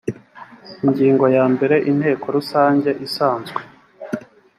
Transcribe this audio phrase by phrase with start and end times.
[0.85, 3.59] ingingo ya mbere inteko rusange isanzwe